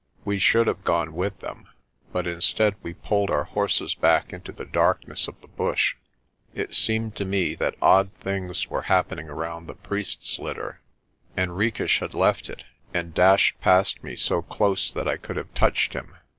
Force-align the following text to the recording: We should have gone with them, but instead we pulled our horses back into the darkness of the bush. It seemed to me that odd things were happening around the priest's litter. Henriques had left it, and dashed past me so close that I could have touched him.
We 0.25 0.39
should 0.39 0.65
have 0.65 0.83
gone 0.83 1.13
with 1.13 1.41
them, 1.41 1.67
but 2.11 2.25
instead 2.25 2.73
we 2.81 2.95
pulled 2.95 3.29
our 3.29 3.43
horses 3.43 3.93
back 3.93 4.33
into 4.33 4.51
the 4.51 4.65
darkness 4.65 5.27
of 5.27 5.39
the 5.41 5.47
bush. 5.47 5.95
It 6.55 6.73
seemed 6.73 7.15
to 7.17 7.23
me 7.23 7.53
that 7.57 7.75
odd 7.83 8.11
things 8.13 8.67
were 8.67 8.81
happening 8.89 9.29
around 9.29 9.67
the 9.67 9.75
priest's 9.75 10.39
litter. 10.39 10.81
Henriques 11.37 11.99
had 11.99 12.15
left 12.15 12.49
it, 12.49 12.63
and 12.95 13.13
dashed 13.13 13.61
past 13.61 14.03
me 14.03 14.15
so 14.15 14.41
close 14.41 14.91
that 14.91 15.07
I 15.07 15.17
could 15.17 15.35
have 15.35 15.53
touched 15.53 15.93
him. 15.93 16.15